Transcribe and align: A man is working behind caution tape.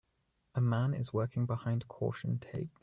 A 0.55 0.61
man 0.61 0.95
is 0.95 1.13
working 1.13 1.45
behind 1.45 1.87
caution 1.87 2.39
tape. 2.39 2.79